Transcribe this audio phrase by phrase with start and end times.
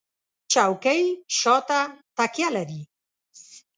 [0.51, 1.03] چوکۍ
[1.37, 1.79] شاته
[2.17, 2.81] تکیه لري.